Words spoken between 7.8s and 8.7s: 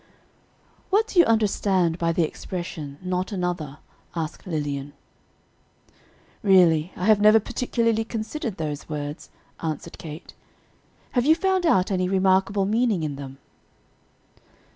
considered